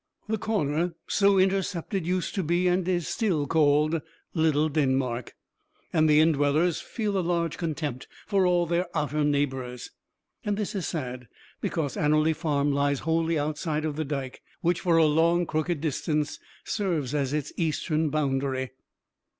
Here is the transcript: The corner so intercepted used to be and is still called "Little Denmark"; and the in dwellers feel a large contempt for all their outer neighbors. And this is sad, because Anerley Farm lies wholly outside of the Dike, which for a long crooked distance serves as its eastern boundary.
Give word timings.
The 0.27 0.39
corner 0.39 0.95
so 1.05 1.37
intercepted 1.37 2.07
used 2.07 2.33
to 2.33 2.41
be 2.41 2.67
and 2.67 2.87
is 2.87 3.07
still 3.07 3.45
called 3.45 4.01
"Little 4.33 4.67
Denmark"; 4.67 5.35
and 5.93 6.09
the 6.09 6.19
in 6.19 6.31
dwellers 6.31 6.81
feel 6.81 7.19
a 7.19 7.19
large 7.21 7.55
contempt 7.55 8.07
for 8.25 8.47
all 8.47 8.65
their 8.65 8.87
outer 8.97 9.23
neighbors. 9.23 9.91
And 10.43 10.57
this 10.57 10.73
is 10.73 10.87
sad, 10.87 11.27
because 11.61 11.97
Anerley 11.97 12.33
Farm 12.33 12.71
lies 12.71 13.01
wholly 13.01 13.37
outside 13.37 13.85
of 13.85 13.95
the 13.95 14.03
Dike, 14.03 14.41
which 14.61 14.79
for 14.79 14.97
a 14.97 15.05
long 15.05 15.45
crooked 15.45 15.81
distance 15.81 16.39
serves 16.63 17.13
as 17.13 17.31
its 17.31 17.53
eastern 17.55 18.09
boundary. 18.09 18.71